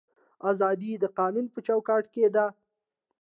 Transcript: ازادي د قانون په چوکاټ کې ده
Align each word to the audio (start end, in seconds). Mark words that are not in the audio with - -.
ازادي 0.51 0.91
د 0.99 1.05
قانون 1.17 1.45
په 1.53 1.59
چوکاټ 1.67 2.03
کې 2.13 2.25
ده 2.35 2.45